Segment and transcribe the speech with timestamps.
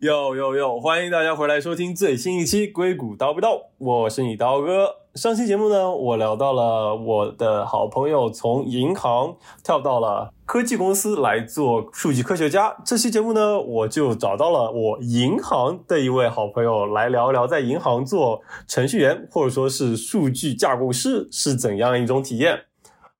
[0.00, 0.78] 哟哟哟！
[0.78, 4.94] 欢迎大家回来收听最新一期《硅谷叨不叨》，我是你刀哥。
[5.16, 12.76] 上期节目呢，我聊到了我的好朋友从银行跳到了科技公司来做数据科学家。
[12.84, 22.66] 这期节目呢，我就找到了我银行的一位好朋友来聊一聊，在银行做程序员或者说是数据架构师是怎样一种体验。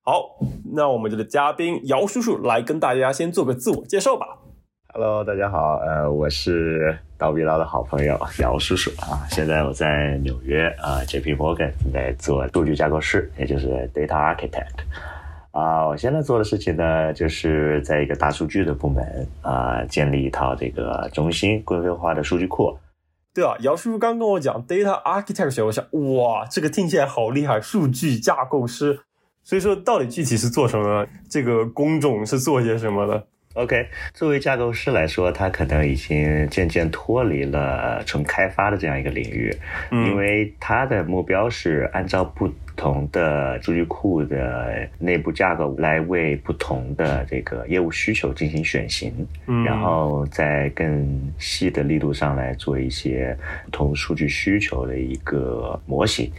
[0.01, 0.37] 好，
[0.73, 4.37] 那我们的嘉宾姚叔叔来跟大家先做个自我介绍吧。
[4.91, 9.21] Hello，大家好，呃，我是刀逼刀的好朋友姚叔叔啊。
[9.29, 14.79] 现在我在纽约啊，JP Morgan 正在做数据架构师，也就是 Data Architect
[15.51, 15.85] 啊。
[15.85, 22.75] 我现在做的事情呢，就是在一个大数据的部门啊，建立一套这个中心规范化的数据库。
[23.31, 29.01] 对啊，姚叔叔刚跟我讲 Data Architect，我想哇，这个听起来好厉害，数据架构师。
[29.43, 31.07] 所以说，到底具体是做什么？
[31.29, 39.53] 这个工种是做些什么的？OK，作为架构师来说，他可能已经渐渐脱离了纯开发的这样一个领域，
[39.91, 42.49] 因为他的目标是按照不。
[42.79, 49.13] 不同的数据库的内部架构来为不同的这个业务需求进行选型，
[49.47, 56.31] 嗯，然后在更细的力度上来做一些不同数据需求的一个模型。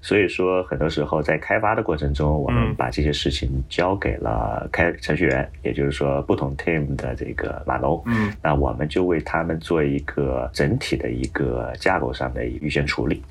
[0.00, 13.22] 所以说，很多时候在开发的过程中，我们把这些事情交给了开程序员，也就是说不同 team 的这个码农，嗯，那我们就为他们做一个整体的一个架构上的预先处理。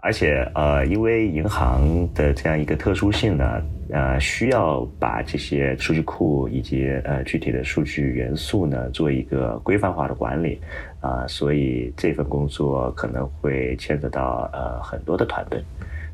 [0.00, 3.60] 而且，呃，因为银行的这样一个特殊性呢，
[3.90, 10.60] 呃，需要把这些数据库以及呃具体的数据元素呢做一个规范化的管理，
[11.00, 15.60] 啊，所以这份工作可能会牵扯到呃很多的团队，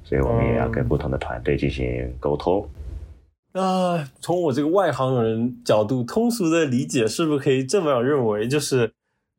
[0.02, 2.67] 所以我们也要跟不同的团队进行沟通。
[3.52, 8.48] 那从我这个外行人角度，通俗的理解，是不是可以这么样认为？
[8.48, 8.90] 就是，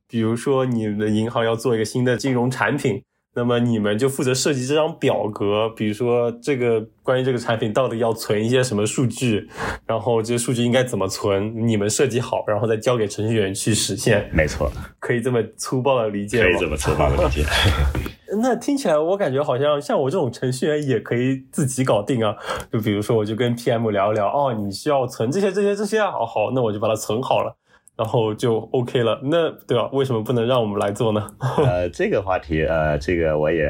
[0.08, 3.02] 比如说你们的银行要做一个新的金融产品。
[3.36, 9.50] 那么你们就负责设计这张表格，比如说这个关于这个产品到底要存一些什么数据，
[9.86, 14.30] 然后这些数据应该怎么存，你们设计好，然后再交给程序员去实现。
[14.34, 16.50] 没错， 可以这么粗暴的理解吗？
[16.50, 17.44] 可以这么粗暴的理解。
[18.42, 22.36] 那听起来我感觉好像像我这种程序员也可以自己搞定啊。
[22.72, 27.56] 就比如说我就跟 PM 聊一聊，哦，你需要存这些这些这些啊，好，好，那我就把它存好了。
[27.98, 29.90] 然后就 OK 了，那对吧？
[29.94, 31.32] 为什么不能让我们来做呢？
[31.64, 33.66] 呃，这个话题，呃，这个我也，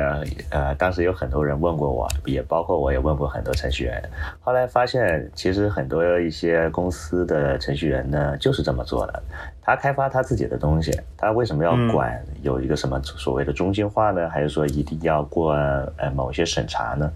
[0.49, 4.01] 呃，当时有很多人问过我，也包括我也问过很多程序员。
[4.41, 9.23] 后来发现，其实很多一些公司的程序员呢，就是这么做的。
[9.61, 14.27] 他开发他自己的东西，他为什么要管有一个什么所谓的中心化呢？
[14.27, 15.53] 还是说一定要过
[15.97, 17.11] 呃某些审查呢？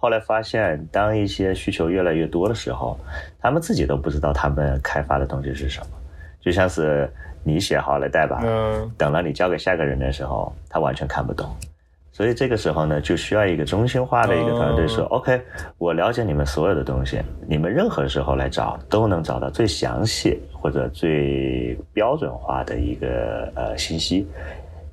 [0.00, 2.98] 后来发现，当一些需求越来越多的时候，
[3.40, 5.86] 他们自己都不知道他们开发的东西是什么。
[6.48, 7.06] 就像是
[7.44, 8.40] 你写好了代码，
[8.96, 11.46] 等了你交给下个人的时候，他完全看不懂。
[12.10, 15.38] 所以这个时候呢，就需要一个中心化的一个团队说：“OK，
[15.76, 24.26] 我了解你们所有的东西，你们任何时候来找都能找到最详细或者最标准化的一个呃信息。”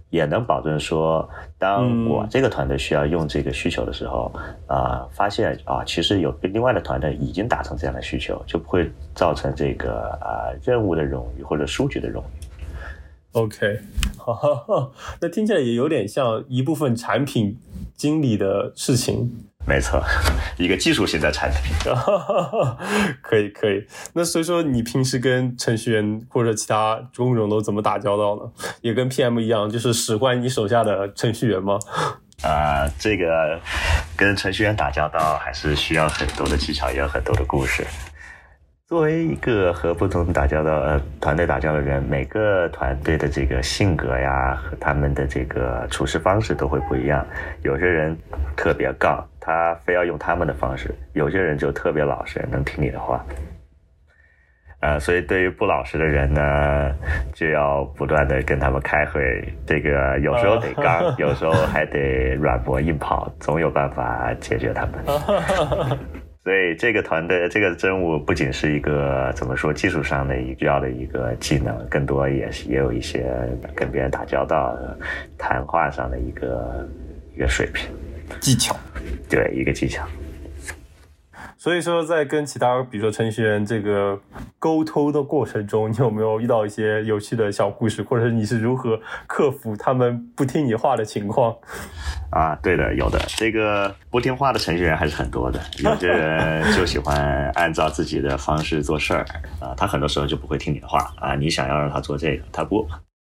[0.09, 1.27] 也能保证说，
[1.57, 4.31] 当我这个团队需要用这个需求的时候，
[4.67, 12.45] 啊，发现啊，其实有另外的团队已经达成这样的需求，就不会造成这个啊任务的冗余或者数据的冗余。
[13.33, 13.79] OK，
[14.17, 17.57] 好， 那听起来也有点像一部分产品
[17.93, 19.29] 经理的事情。
[19.67, 20.03] 没错，
[20.57, 21.73] 一个技术型的产品。
[23.21, 23.85] 可以可以。
[24.13, 28.51] 那所以说，你平时跟程序员或者其他工种都怎么打交道呢？
[28.81, 31.79] 也跟 PM 一样，就是使唤你手下的程序员吗？
[32.43, 33.59] 啊，这个
[34.15, 37.83] 跟程序员打交道还是需要很多的技巧，也有很多的故事。
[38.87, 47.25] 作为一个和不同打交道呃团队打交道的人，每个团队的这个性格呀和他们的这个处事方式都会不一样。
[47.63, 48.15] 有些人
[48.55, 53.23] 特别杠，他非要用他们的方式；有些人就特别老实，能听你的话。
[54.81, 56.91] 呃，所以对于不老实的人呢，
[57.33, 59.21] 就要不断的跟他们开会。
[59.65, 64.93] 这个有时候得刚，有时候还得软磨硬泡，总有办法解决他们。
[66.43, 73.25] 所以这个团队这个任务不仅是一个怎么说技术上的需要的一个技能，更多也是也有一些
[73.75, 74.75] 跟别人打交道、
[75.37, 76.87] 谈话上的一个
[77.35, 77.89] 一个水平
[78.39, 78.75] 技巧，
[79.29, 80.05] 对一个技巧。
[81.57, 84.19] 所以说，在跟其他比如说程序员这个
[84.59, 91.55] 沟通的过程中，你有没有遇到一些有趣的小故事，或者是你是如何克服他们不听你话的情况？
[92.29, 93.19] 啊，对的，有的。
[93.29, 99.25] 这个不听话的程序员还是很多的，有些人就喜欢按照自己的方式做事儿
[99.59, 102.87] 啊，他很多时候就不会听你的话啊，你想要让他做这个，他不。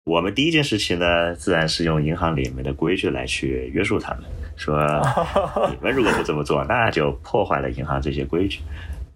[0.05, 4.23] 我们第一件事情呢，自然是用银行里面的规矩来去约束他们，
[4.63, 4.79] 说
[5.69, 8.59] 你们如果不这么做，那就破坏了银行这些规矩。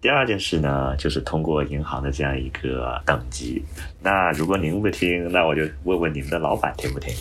[0.00, 3.60] 第二件事呢，就是通过银行的这样一个等级。
[4.00, 7.12] 那如果您不听，那我就问问你们的老板听不听。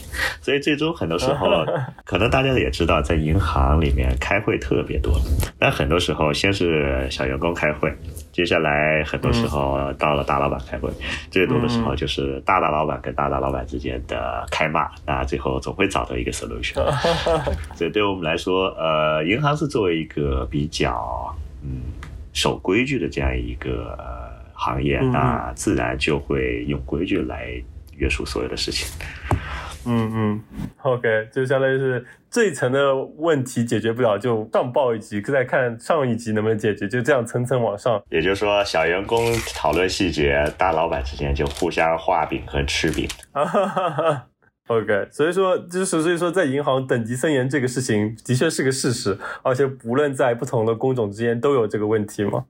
[0.42, 1.66] 所以最终很多时候，
[2.06, 5.20] 可能大家也知道，在银行里面开会特别多。
[5.58, 7.92] 但很多时候，先是小员工开会，
[8.38, 10.92] 接下来很多时候到了大老板开会，
[11.32, 14.88] 最多的时候就是大大老板跟大大老板之间的开骂。
[15.08, 16.76] 那最后总会找到一个 solution。
[17.74, 21.82] 所以对我们来说，呃，银行是作为一个比较嗯。
[22.32, 23.98] 守规矩的这样一个
[24.54, 27.52] 行业，那自然就会用规矩来
[27.96, 28.88] 约束所有的事情。
[29.27, 29.27] 嗯
[29.88, 30.44] 嗯嗯
[30.84, 38.04] ，OK，就相当于是这一层的问题解决不了，就上报一级，再看上一级能不能解决，就这样层层往上。
[38.10, 43.08] 也就是说，小员工讨论细节，大老板之间就互相画饼和吃饼。
[44.68, 52.44] OK，所以说就是所以说，在银行等级森严这个事情的确是个事实，而且不论在不同的工种之间都有这个问题吗？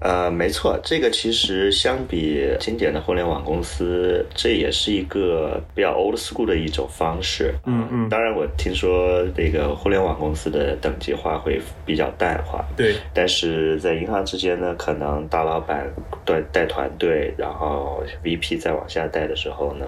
[0.00, 7.54] 呃，没错，这个其实相比经典的互联网公司，这也是一个比较 old school 的一种方式。
[7.66, 8.08] 嗯嗯。
[8.08, 12.64] 当然，我听说这个互联网公司的等级化会比较淡化。
[12.76, 12.94] 对。
[13.12, 15.86] 但是在银行之间呢，可能大老板
[16.24, 19.86] 带带团队，然后 VP 再往下带的时候呢。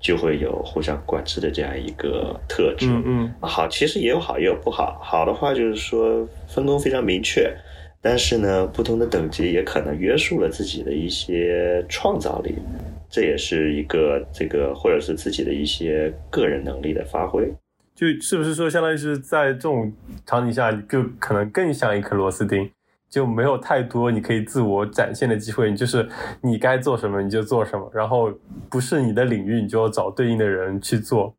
[0.00, 2.86] 就会有互相管制的这样一个特质。
[2.86, 4.96] 嗯嗯，好，其实也有好也有不好。
[5.02, 7.52] 好的话就是说分工非常明确，
[8.00, 12.54] 但是呢，不同的等级也可能约束了自己的一些创造力，
[13.10, 17.52] 这也是一个这个或者是自己的一些个人能力的发挥。
[17.94, 19.92] 就是不是说，相当于是在这种
[20.24, 22.70] 场景下，就可能更像一颗螺丝钉。
[23.10, 26.06] 就没有太多你可以自我展现的机会，你就是
[26.42, 28.30] 你该做什么你就做什么，然后
[28.68, 31.34] 不是你的领域你就要找对应的人去做，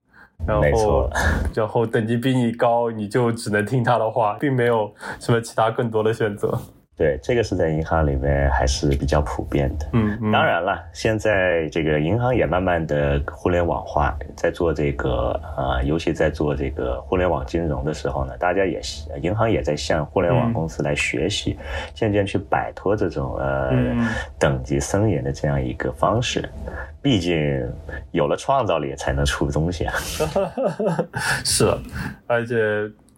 [0.47, 1.09] 然后
[1.53, 6.57] 然后等级比你高你就只能听他的话，并没有什么其他更多的选择。
[6.99, 9.87] 对，这个是在银行里面还是比较普遍的。
[9.93, 18.81] 嗯，当然了，现在这个银行也慢慢的互联网化，在做这个呃，尤其在做这个互联网金融的时候呢，大家也
[19.21, 21.57] 银行也在向互联网公司来学习，
[21.93, 23.71] 渐渐去摆脱这种呃
[24.37, 26.49] 等级森严的这样一个方式。
[27.01, 27.65] 毕竟
[28.11, 29.93] 有了创造力才能出东西啊。
[31.45, 31.73] 是，
[32.27, 32.55] 而且。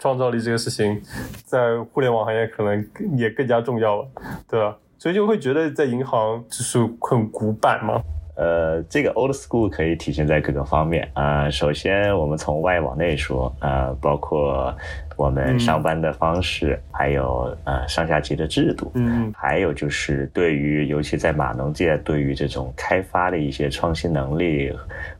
[0.02, 1.00] 创造力这个事情，
[1.46, 2.84] 在互联网行业可能
[3.16, 4.08] 也更加重要了，
[4.50, 4.76] 对吧？
[4.98, 8.02] 所以就会觉得在银行就是很古板嘛？
[8.36, 11.48] 呃，这个 old school 可以体现在各个方面啊。
[11.52, 14.76] 首先，我们从外往内说啊，包括
[15.16, 24.74] 我们上班的方式，还有呃上下级的制度，嗯，还有就是对于尤其在码农界，对于这种开发的一些创新能力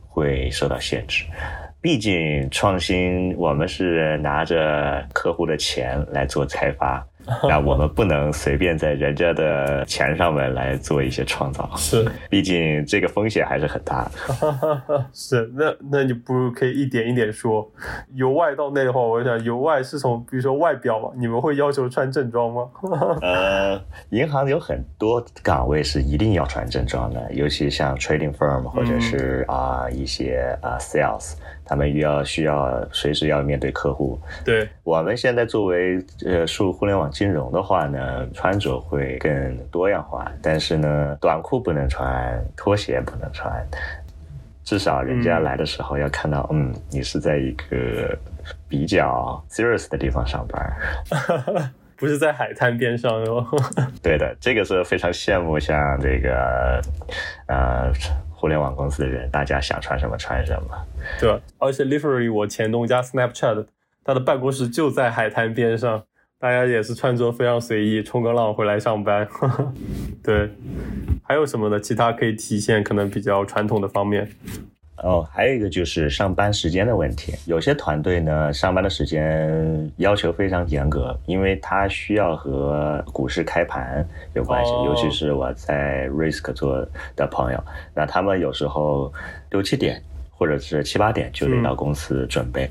[0.08, 1.24] 会受到限制。
[1.82, 7.04] 毕竟创新，我们是拿着客户的钱来做开发。
[7.48, 15.06] 那我们不能随便在人家的钱上面来做一些创造，是，毕竟这个风险还是很大的。
[15.14, 17.70] 是，那那你不如可以一点一点说。
[18.14, 22.68] 由外到内的话，我想由外是从，比如说外表嘛，你们会要求穿正装吗？
[23.22, 23.80] 呃，
[24.10, 31.34] 银行有很多岗位是一定要穿正装的，尤其像 trading firm 或者是啊一些啊 sales。
[31.64, 34.18] 他们要需要随时要面对客户。
[34.44, 40.30] 对，我们现在作为呃，数互联网金融的话呢，穿着会更多样化。
[40.42, 43.64] 但是呢，短裤不能穿，拖鞋不能穿，
[44.64, 48.16] 至少人家来的时候要看到，嗯，你是在一个
[48.68, 50.72] 比较 serious 的地方上班，
[51.96, 53.46] 不是在海滩边上哟。
[54.02, 56.82] 对的，这个是非常羡慕像这个
[57.46, 57.92] 呃。
[58.42, 60.86] 互联网公司的人，大家想穿什么穿什么，
[61.20, 61.40] 对吧？
[61.58, 63.66] 而且 Livery 我前东家 Snapchat，
[64.02, 66.02] 他的办公室就在海滩边上，
[66.40, 69.28] 大家也是穿着非常随意，冲个浪回来上班。
[70.24, 70.50] 对，
[71.22, 71.78] 还有什么的？
[71.78, 74.28] 其他可以体现可能比较传统的方面。
[75.02, 77.34] 哦，还有一个就是上班时间的问题。
[77.46, 84.70] 有些团队呢，上班的时间要求非常严格，因为它需要和股市开盘有关系。
[84.84, 89.12] 尤其是我在 Risk 做的朋友，那他们有时候
[89.50, 92.70] 六七点或者是七八点就得到公司准备。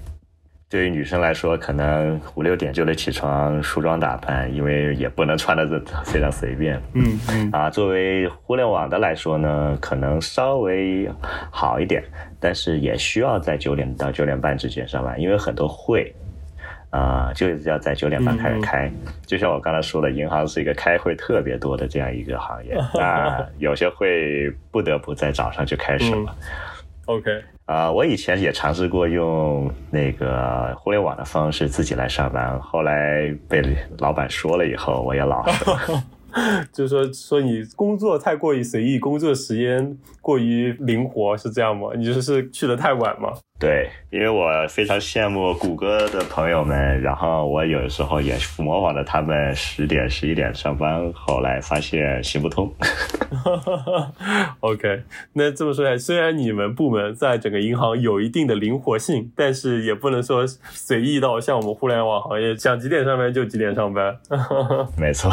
[0.72, 5.68] 对于女生来说，可能五六点就得起床梳妆打扮，因为也不能穿的
[6.06, 6.82] 非常随便。
[6.94, 7.52] 嗯嗯。
[7.52, 11.12] 啊，作为互联网的来说呢，可能稍微
[11.52, 12.02] 好一点，
[12.40, 16.16] 但是也需要在九点到九点半之间上班，因为很多会
[16.90, 18.90] 啊，就是要在九点半开始开。
[19.26, 26.34] 就像我刚才说的，银行是一个开会特别多的这样一个行业， 那有些会不得不在早上就开始了。
[27.06, 33.62] OK，啊，我以前也尝试过用那个互联网的方式自己来上班，后来被
[33.98, 36.04] 老板说了以后，我也老实了。
[36.72, 41.90] 就是说说你工作太过于随意，工作时间过于灵活，是这样吗？
[41.98, 43.34] 你就是去的太晚吗？
[43.62, 52.74] 对，因为我非常羡慕谷歌的朋友们，然后我有的时候也模仿着他们十点、十一点上班，后来发现行不通。
[54.62, 55.04] OK，
[55.34, 64.18] 那这么说来，虽然你们部门在整个银行有一定的灵活性，但是也不能说随意到像我们互联网行业，想几点上班就几点上班。
[64.98, 65.32] 没错，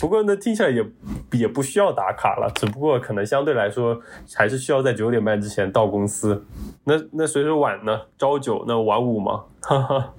[0.00, 0.82] 不过呢，听起来也
[1.32, 4.00] 也不需要打卡了，只不过可能相对来说
[4.34, 6.42] 还是需要在九点半之前到公司。
[6.84, 9.44] 那那谁说晚呢，朝九那晚五吗？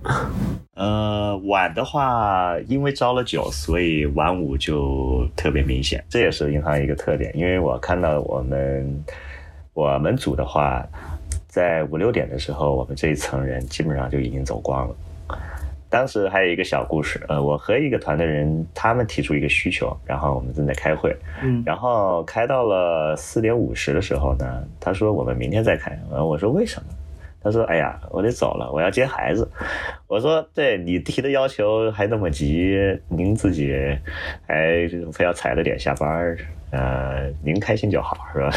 [0.76, 7.36] 呃，晚的话，因为招了九，所以晚五就特别明显，这也是银行一个特点。
[7.36, 9.04] 因为我看到我们
[9.74, 10.86] 我们组的话，
[11.48, 14.96] 在五六点的时候，我们这一层人基本上就已经走光了。
[15.92, 26.88] 当时还有一个小故事，呃，我和一个团队人，他们提出一个需求，然后我们正在开会，嗯然后开到了四点五十的时候呢，他说我们明天再开，呃我说为什么？
[27.44, 29.50] 他说：“哎呀，我得走了，我要接孩子。”
[30.06, 33.74] 我说：“对你提的要求还那么急，您自己
[34.46, 36.38] 还非要踩着点下班儿，
[36.70, 38.52] 呃，您开心就好，是吧？”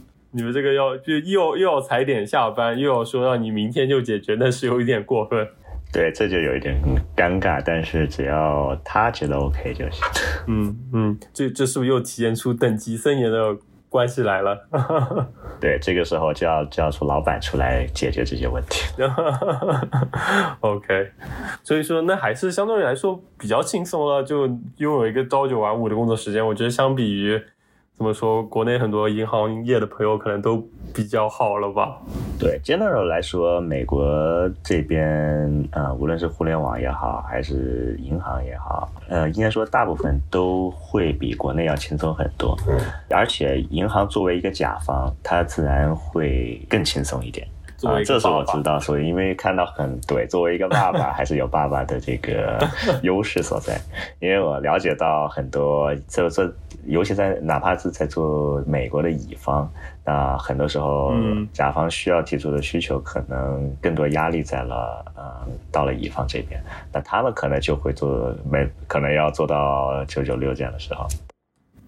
[0.30, 5.44] 你们这个要就又又要踩点下班，又要说让你明天就解决，那是有一点过分。
[5.92, 6.78] 对，这就有一点
[7.16, 10.04] 尴尬，但是只要他觉得 OK 就行。
[10.46, 13.56] 嗯嗯，这这是不是又体现出等级森严的
[13.88, 14.68] 关系来了？
[15.58, 18.84] 对，这个时候就要就要出老板出来解决这些问题。
[20.60, 21.10] OK，
[21.62, 26.46] 所以说那还是相对来说比较轻松了，就拥有一个朝九晚五的工作时间。
[26.46, 27.40] 我觉得相比于
[27.98, 30.62] 怎么说，国内很多银行业的朋友可能都
[30.94, 31.98] 比较好了吧。
[32.38, 34.06] 对，general 来说，美国
[34.62, 42.54] 这边呃，无论是互联网也好，还是银行也好，呃，应该说大部分都会比国内要轻松很多。
[43.08, 47.48] 而且银行作为一个甲方，它自然会更轻松一点。
[47.84, 52.58] 啊，这是我知道，所以因为看到很对，作为一个爸爸， 还是有爸爸的这个
[53.02, 53.78] 优势所在。
[54.20, 56.50] 因为我了解到很多，这这，
[56.86, 59.70] 尤其在哪怕是在做美国的乙方，
[60.04, 66.58] 那很多时候嗯甲方需要提出的需求，可能更多压力在了呃到了乙方这边，
[66.92, 71.06] 那他们可能就会做没可能要做到九九六这样的时候。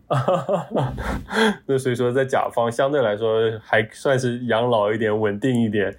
[1.67, 5.95] 那所以说，在甲方相对来说还算是养老一点、稳定一点。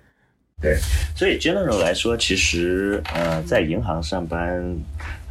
[0.62, 0.76] 对，
[1.16, 4.78] 所以 general 来说，其实呃，在银行上班，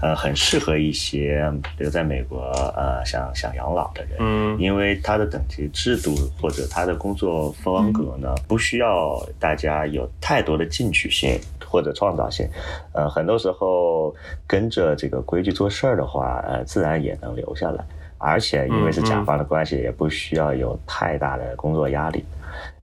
[0.00, 2.40] 呃，很适合一些留在美国
[2.75, 4.58] 呃想想养老的人，嗯。
[4.58, 12.49] 因为他的等级制度或者他的工作风格呢，不需要大家有太多的进取性或者创造性，
[12.94, 14.14] 呃，很多时候
[14.47, 17.85] 跟着这个规矩做事儿的话，呃，自然也能留下来，
[18.18, 22.25] 而且因为是甲方的关系，也不需要有太大的工作压力。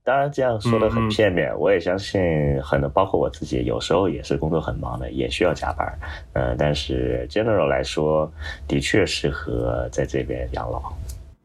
[0.04, 2.22] 当然，这样说的很片面，我也相信
[2.62, 6.00] 很多，包括我自己，有时候也是工作很忙的，也需要加班。
[6.34, 8.32] 呃，但是 general 来说，
[8.68, 10.94] 的确适合在这边养老。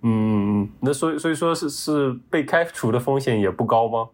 [0.02, 4.08] 嗯嗯，那所以所以说是是被开除的风险也不高吗？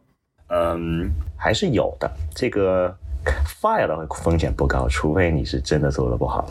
[0.48, 2.08] 嗯，还是有的。
[2.32, 2.96] 这个
[3.60, 6.48] fire 的风险不高，除非你是真的做的不好。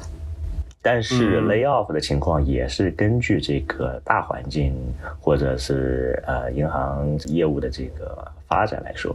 [0.85, 1.47] 但是嗯。
[1.47, 4.75] lay off 的情况也是根据这个大环境
[5.19, 8.23] 或者是呃银行业务的这个
[8.55, 9.13] 发展来说，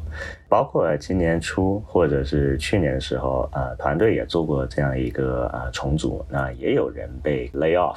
[0.50, 7.96] 包括今年初或者是去年的时候，呃，团队也做过这样一个呃重组，那也有人被 lay off，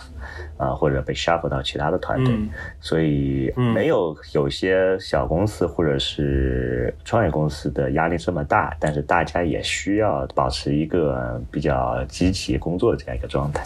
[0.55, 13.61] 啊、或者被 shuffle 到其他的团队，嗯所以嗯没有有些小公司或者是创业公司的压力这么大，但是大家也需要保持一个比较积极工作的这样一个状态。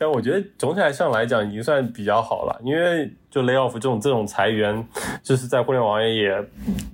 [0.00, 4.82] 但我觉得总体来上来讲已经算比较好了，因为就 lay off 这种这种裁员，
[5.22, 6.44] 就是在互联网业也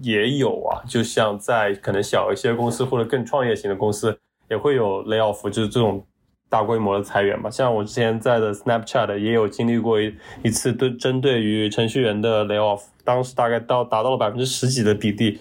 [0.03, 4.19] 也有啊，就像在可能小一些公司或者更创业型的公司
[4.51, 6.05] 也会有 lay off，就是这种
[6.49, 7.49] 大规模的裁员嘛。
[7.49, 15.41] 像我之前在的 Snapchat 也有经历过一一次对针对于程序员的 lay off，当时大概到达到了百分之十几的比例。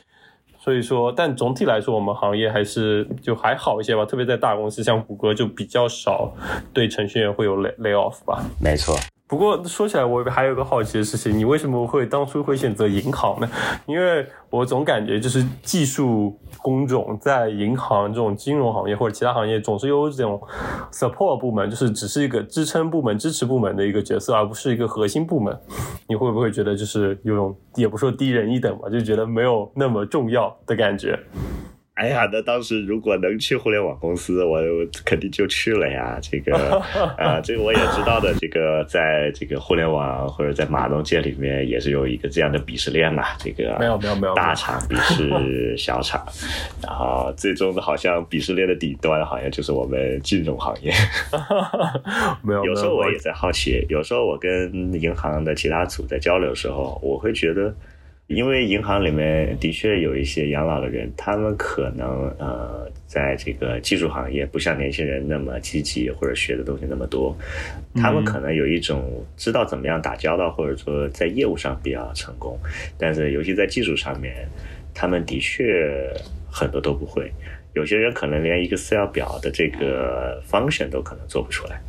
[0.65, 4.03] 所以说，但总体来说，我们行业还是就还好一些吧。
[4.03, 6.33] 特别在大公司，像谷歌就比较少
[6.73, 8.43] 对程序员会有 lay lay off 吧。
[8.59, 13.49] 没错，不过说起来，我还有个好奇的事情，你为什么会当初会选择银行呢？
[13.87, 20.39] 因为我总感觉就是技术工种在银行这种金融行业或者其他行业，总是有这种
[20.91, 25.59] support 部门，就是只是一个支撑部门、支持部门的一个角色，而不是一个核心部门。
[26.07, 31.19] 你会不会觉得就是有种也不说低人一等吧，就觉得没有那么重要的感觉？
[31.95, 34.59] 哎呀，那当时如果能去互联网公司，我
[35.05, 36.19] 肯定就去了呀。
[36.21, 36.53] 这个
[37.17, 38.33] 啊，这个我也知道的。
[38.37, 43.37] 这个在这个互联网或者在码农界里面，也是有一个这样的鄙视链啊。
[43.39, 46.21] 这个没有没有没有，大厂鄙视 小厂，
[46.83, 50.91] 然后最终的好像鄙视链的底端，好像就是我们金融行业。
[52.43, 57.73] 没有，有时候我也在好奇，有时候我跟银行的其他组在交流的时候，我会觉得。
[58.27, 67.37] 因为银行里面的确有一些养老的人，他们可能呃，在这个技术行业不像年轻人那么积极，或者学的东西那么多，
[67.93, 72.57] 他们可能有一种知道怎么样打交道，或者说在业务上比较成功，
[72.97, 74.33] 但是尤其在技术上面，
[74.91, 76.11] 他们的确
[76.51, 77.31] 很多都不会。
[77.73, 81.79] 有些人可能连 Excel 表的这个 function 都可能做不出来，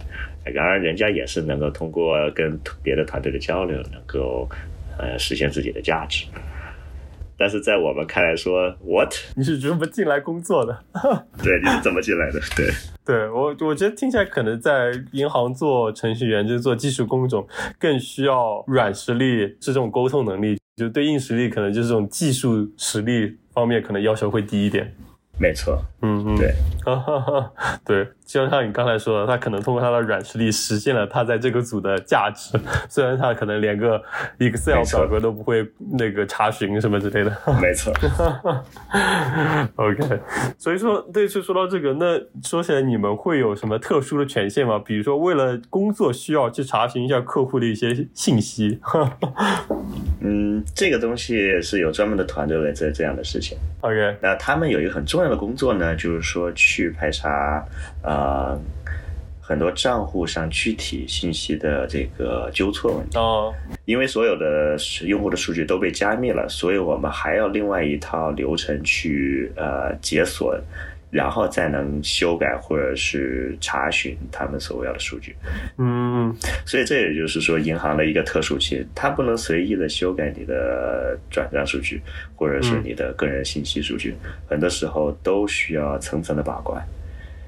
[0.45, 4.47] 然而人家也是能够通过跟别的团队的交流，能够。
[4.99, 6.25] 呃，实现自己的价值，
[7.39, 9.15] 但是在我们看来说，what？
[9.35, 10.79] 你是怎么进来工作的？
[11.43, 12.41] 对，你是怎么进来的？
[12.57, 12.71] 对，
[13.05, 17.47] 对我，我觉得听起来可能在银行做程序员，就是做技术工种，
[17.79, 24.95] 更需要软实力，是这种沟通能力，就对硬实力，可能就是这种技术实力方面，可能要求会低一点。
[25.39, 26.55] 没错，嗯嗯，对，
[27.85, 32.59] 对，就像你刚才说的，他可能通过他的软实力实现了他在这个组的价值，
[32.91, 34.03] 虽然他可能连个
[34.39, 37.31] Excel 表格都不会那个查询什么之类的。
[37.63, 37.93] 没错，
[39.77, 40.21] OK，
[40.59, 44.83] 所以说，对，就说到这个，那说起来你们会有什么特殊的权限吗？
[44.85, 48.81] 比如说为了工作需要去查询一下客户的一些信息？
[50.21, 53.57] 嗯，这个东西是有专门的团队来做这样的事情。
[53.83, 57.65] OK，那他们有一个很重要的工作呢，就是说去排查
[58.03, 58.16] 呃
[59.41, 63.19] 很多账户上具体信息的这个纠错问题。
[63.19, 70.59] 哦，因为所有的用户的数据都被加密了，所以我们还要另外一套流程去呃解锁。
[71.09, 75.35] 然后再能修改或者是查询他们所要的数据，
[75.79, 76.35] 嗯，
[76.67, 82.03] 所以这也就是说银行的一个特殊性，它不能随意的修改你的转账数据
[82.35, 84.15] 或者是你的个人信息数据，
[84.51, 86.85] 很多时候都需要层层的把关，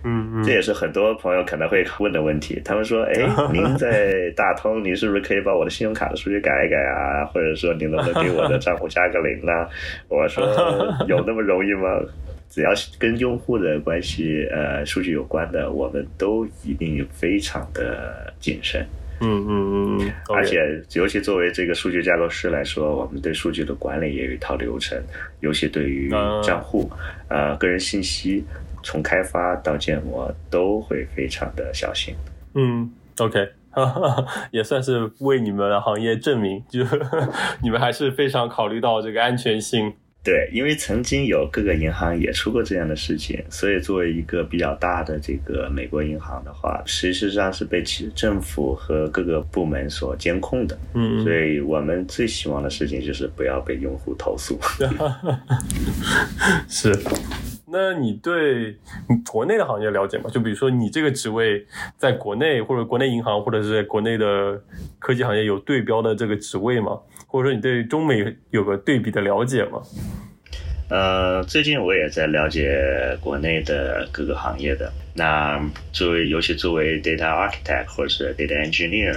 [0.05, 2.61] 嗯，这也是很多朋友可能会问的问题。
[2.65, 3.15] 他们说，哎，
[3.53, 7.25] 您在大通，您是不是可以把我的信用卡的数据改一改啊？
[7.27, 9.53] 或者说，您能不能给我的账户加个零呢？
[10.09, 10.45] 我说，
[11.09, 11.89] 有那么容易吗？
[12.51, 18.85] 只要是跟用户的关系、呃数据有关的，我们都一定非常的谨慎。
[19.21, 20.13] 嗯嗯嗯。
[20.35, 20.57] 而且，
[20.95, 24.99] 尤其作为这个数据架构师来说，我们对数据的管理也有一套流程。
[25.41, 26.09] 尤其对于
[26.43, 26.91] 账户、
[27.29, 28.43] 呃个人信息，
[28.83, 32.14] 从开发到建模，都会非常的小心。
[32.55, 33.49] 嗯，OK，
[34.51, 36.85] 也算是为你们的行业证明，就
[37.62, 39.93] 你们还是非常考虑到这个安全性。
[40.25, 50.77] 对，因为曾经有各个银行也出过这样的事情，所以作为一个比较大的这个美国银行的话，实际上是被其政府和各个部门所监控的。
[50.93, 54.59] 嗯，所以我们最希望的事情就是不要被用户投诉。
[56.69, 56.93] 是，
[57.71, 58.77] 那你对
[59.09, 60.31] 你国内的行业了解吗？
[60.31, 64.59] 就比如说你这个职位在国内或者国内银行或者是在国内的
[64.99, 66.99] 科技行业有对标的这个职位吗？
[67.27, 69.83] 或者说你对中美有个对比的了解吗？
[70.89, 74.91] 呃，最近我也在了解国内的各个行业的。
[75.15, 75.61] 那
[75.93, 79.15] 作为，尤其作为 data architect 或者是 data engineer，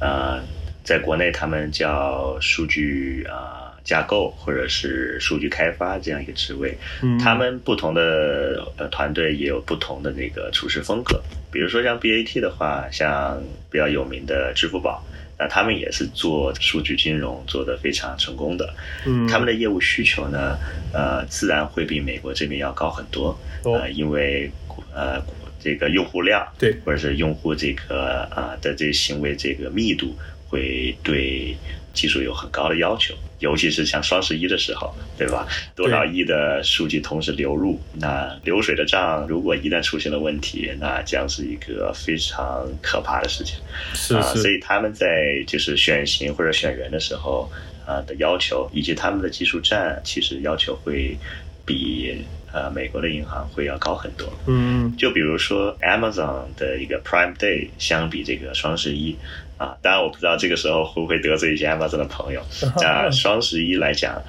[0.00, 0.40] 呃，
[0.82, 6.76] 在国内他们叫数据啊架构或者是数据开发这样一个职位。
[7.02, 11.22] 嗯，他们不同的呃团队也有不同的那个处事风格。
[11.50, 15.04] 比如说像 BAT 的话，像比较有名的支付宝。
[15.38, 18.72] 那他们也是做数据金融做得非常成功的，
[19.04, 20.56] 嗯，他们的业务需求呢，
[20.92, 24.48] 呃，自然会比美国这边要高很多，呃，因为
[24.94, 25.20] 呃
[25.58, 30.16] 这个用户量对，或者是用户这个啊的这行为这个密度
[30.48, 31.56] 会对。
[31.92, 35.46] 技术有很高的要求，尤其是像双十一的时候，对吧？
[35.74, 43.56] 多少亿的数据同时流入，那流水的账如果一旦出现了问题，那将是一个非常可怕的事情。
[43.94, 44.40] 是是。
[44.40, 47.50] 所以他们在就是选型或者选人的时候，
[47.86, 51.16] 啊的要求，以及他们的技术站，其实要求会
[51.64, 54.26] 比呃美国的银行会要高很多。
[54.46, 59.16] 嗯就比如说 Amazon 的一个 Prime Day 相比这个双十一
[59.56, 62.42] 啊，当然我不知道这个时候会不会得罪一些 Amazon 的朋友。
[62.80, 64.22] 那 双十一来讲，呃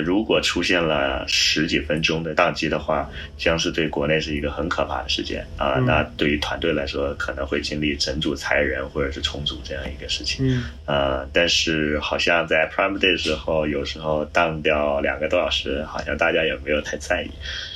[0.00, 5.74] 如果出现了十几分钟的宕机的话，将是对国内是一个很可怕的事件啊。
[5.78, 10.46] 嗯那对于团队来说，可能会经历整组裁人或者是重组这样一个事情。
[10.46, 17.30] 嗯呃，但是好像在 Prime Day 的时候，有时候宕掉两个多小时，好像大家也没有太在意。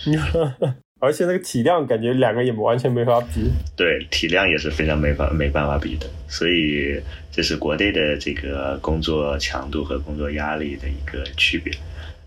[1.03, 3.51] 而且那个体量感觉两个也完全没法比。
[3.77, 6.97] 对，体量也是非常没法没办法比的，所以
[7.33, 11.75] 这是国内的这个工作强度和工作压力的一个区别。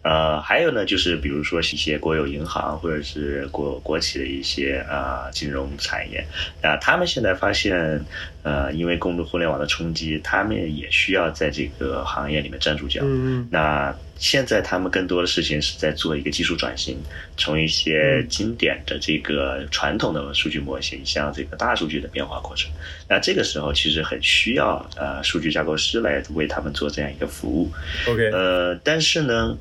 [0.06, 6.24] 呃，还有呢，就是比如说一些国有银行或者是国国企的一些啊、呃金融产业，
[6.62, 8.06] 啊、他们现在发现，
[8.44, 13.02] 呃，因为公众互联网的冲击，他们也需要在这个行业里面站住脚。
[13.04, 16.98] 嗯那现在他们更多的事情是在做一个技术转型，
[17.36, 22.72] 从一些经典的这个传统的数据模型向这个大数据的变化过程。
[23.10, 27.70] 那这个时候其实很需要呃数据架构师来为他们做这样一个服务。
[28.08, 29.58] ，OK，呃，但是呢。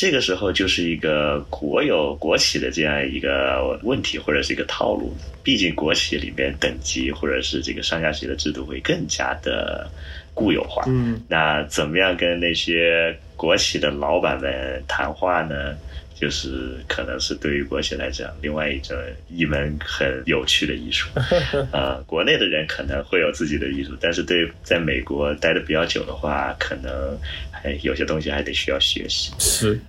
[0.00, 5.14] 这个时候就是一个国有国企的这样一个问题，或者是一个套路。
[5.42, 9.86] 毕竟国企里面等级或者是这个上下级的制度会更加的
[10.32, 10.84] 固有化。
[10.86, 15.76] 嗯那怎么样跟那些国企的老板们谈话呢？
[16.20, 18.94] 就是可能是对于国学来讲，另外一种
[19.30, 21.08] 一门很有趣的艺术。
[21.72, 27.18] 呃，国内的人可能会有自己的艺术，但是对在美国待的比较久的话，可能
[27.50, 29.32] 还有些东西还得需要学习。
[29.38, 29.80] 是。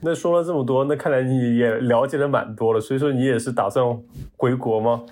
[0.00, 3.84] 那说了这么多，那看来你也了解的蛮多了，所以说你也是打算
[4.36, 5.04] 回国吗？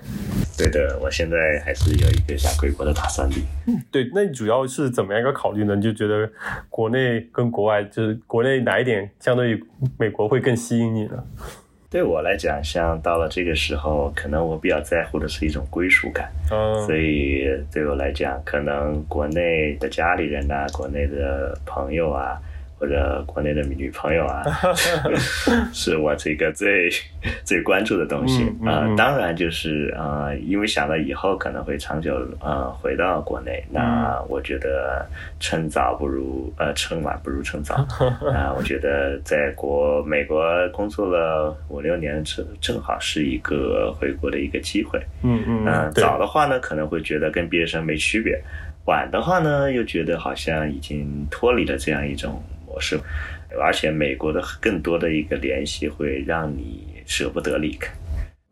[0.57, 3.37] 对的，我现在还是有一个想回国的打算的。
[3.90, 5.77] 对，那你主要是怎么样一个考虑呢？
[5.77, 6.29] 你就觉得
[6.71, 9.64] 国内跟国外，就是国内哪一点相对于
[9.99, 11.23] 美国会更吸引你呢？
[11.88, 16.31] 对我来讲，像到了这个时候，可能我比较在乎的是一种归属感。
[16.51, 22.40] 嗯所以对我来讲，可能国内的家里人呐、国内的朋友啊，
[22.79, 24.45] 或者国内的女朋友啊，
[25.73, 26.91] 是我这个最
[27.45, 28.43] 最关注的东西。
[28.45, 28.97] 嗯嗯啊、嗯。
[28.97, 35.05] 当然就是啊、呃因为想到以后可能会长久呃回到国内，那我觉得
[35.41, 37.75] 趁早不如呃趁晚不如趁早。
[38.33, 45.01] 啊、我觉得在国美国工作了五六年，正正好是一个回国的一个机会。
[45.23, 48.37] 嗯嗯早的话呢，可能会觉得跟毕业生没区别；
[48.87, 52.43] 晚的话呢，又觉得好像已经脱离了这样一种
[52.77, 53.01] 模式，
[53.59, 57.91] 而且美国的更多的一个联系会让你舍不得离开。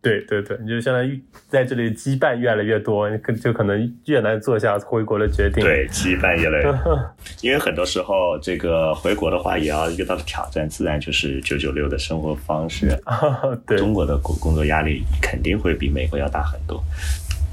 [0.00, 12.88] 对对对，你就相当于在这里羁绊越来越多，你可就可能越难做下回国的决定。，对，羁绊越来越多， 因为很多时候这个回国的话，也要遇到的挑战，自然就是九九六的生活方式。
[13.66, 16.82] 对中国的工工作压力肯定会比美国要大很多。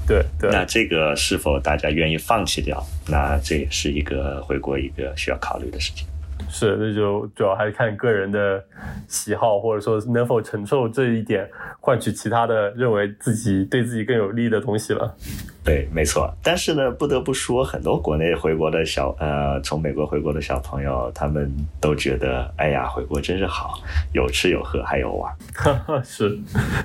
[0.06, 2.84] 对对，那这个是否大家愿意放弃掉？
[3.08, 6.06] 那这也是一个回国一个需要考虑的事情。
[6.48, 8.62] 是，那就主要还是看个人的
[9.08, 11.48] 喜好，或者说能否承受这一点，
[11.80, 15.14] 换取其他的认为自己对自己更有利的东西了。
[15.64, 16.32] 对，没错。
[16.42, 23.78] 但是呢，不得不说，很多国内回国的小呃，从美国回国的小朋友，他们都觉得，哎呀，回国真是好，
[24.12, 25.32] 有吃有喝还有玩。
[26.02, 26.36] 是，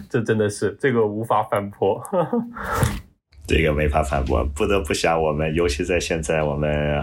[0.09, 2.03] 这真的是这个无法反驳。
[3.47, 7.01] 这个没法反驳，不得不想我们，尤其在现在，我们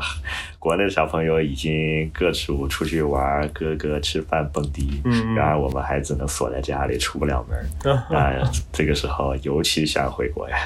[0.58, 7.58] 国内的小朋友已经各处出去玩，各个吃饭蹦迪，嗯然而我们还只能锁在家里，出不了门。
[8.14, 8.34] 啊
[8.70, 10.56] 这个时候尤其想回国呀，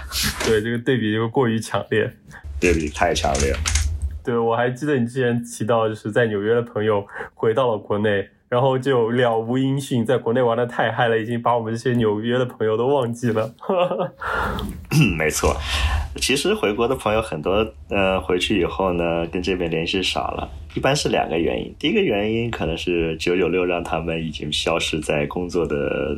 [0.45, 2.12] 对，这个对比就过于强烈。
[2.61, 3.59] 对比太强烈了。
[4.25, 13.53] 对，我还记得你之前提到，就是在纽约的朋友回到了国内，然后就了无音讯，在国内玩的太嗨了，已经把我们这些纽约的朋友都忘记了。
[14.91, 15.55] 嗯， 没错。
[16.17, 21.73] 其实回国的朋友很多，呃，回去以后呢，跟这边联系少了，一般是两个原因。
[21.79, 26.17] 第一个原因可能是九九六让他们已经消失在工作的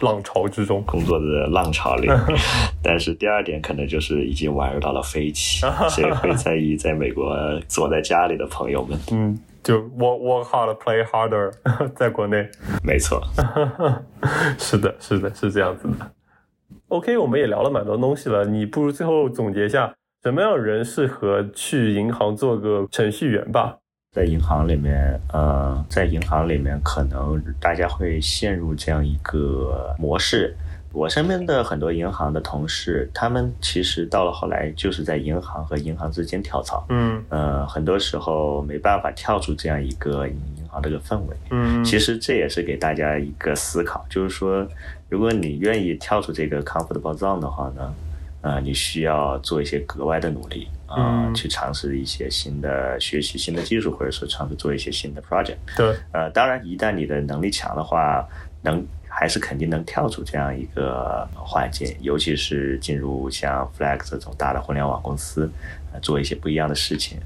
[0.00, 2.08] 浪潮之中，工作的浪潮里，
[2.82, 7.36] 但是第二点可能就是已经玩到了飞起， 谁会在意在美国
[7.68, 8.98] 坐在家里的朋友们？
[9.10, 11.52] 嗯，就 work work hard, play harder，
[11.94, 12.48] 在国内。
[12.82, 13.22] 没错，
[14.58, 16.10] 是的，是的，是这样子的。
[16.88, 23.78] OK，我们也聊了蛮多东西了，你不如最后总结一下，什么样的人适合去银行做个程序员吧？
[24.14, 30.54] 在银行里面，呃，在银行里面，可能大家会陷入这样一个模式，
[30.92, 36.84] 我身边的很多银行的同事，他们其实到了后来就是在银行和银行之间跳槽。
[36.90, 41.36] 嗯呃，很多时候没办法跳出这样一个银行这个氛围。
[41.50, 44.66] 嗯，其实这也是给大家一个思考，就是说，
[45.08, 47.94] 如果你愿意跳出这个 comfortable zone 的话呢，
[48.42, 55.56] 呃，你需要做一些格外的努力啊、嗯去尝试一些新的学习新的技术，或者说尝试做一些新的 project。
[55.74, 58.26] 对，呃，当然，一旦你的能力强的话，
[58.60, 65.50] 能还是肯定能跳出这样一个环境，尤其是进入像 Flex 这种大的互联网公司，
[65.92, 67.18] 呃，做一些不一样的事情。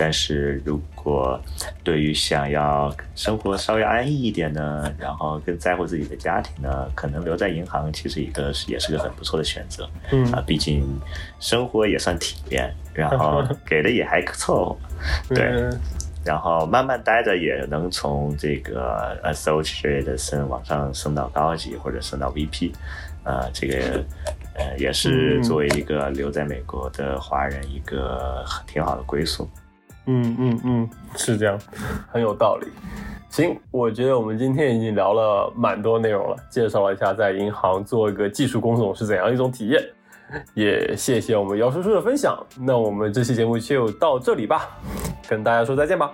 [0.00, 1.40] 但是如果
[1.82, 9.90] 对于想要生活稍微安逸一点呢，然后更在乎自己的家庭呢，可能留在银行其实一个也是个很不错的选择。
[10.12, 10.84] 嗯啊，毕竟
[11.40, 15.34] 生活也算体面，然 后给的也还凑合。
[15.34, 15.80] 对嗯
[16.28, 22.74] 然后慢慢待着也能从这个 associate 升往上升到高级，或者升到 VP，
[23.24, 24.04] 呃，这个
[24.54, 29.48] 呃也是嗯作为一个留在美国的华人一个挺好的归宿。
[30.04, 31.58] 嗯嗯嗯，是这样，
[32.12, 32.66] 很有道理。
[33.30, 39.82] 行，我觉得我们今天已经聊了蛮多内容了，介绍了一下在银行做一个技术工种是怎样一种体验，
[40.54, 42.38] 也谢谢我们姚叔叔的分享。
[42.60, 44.68] 那我们这期节目就到这里吧，
[45.28, 46.12] 跟大家说再见吧，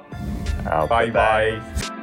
[0.64, 1.93] 好，拜拜拜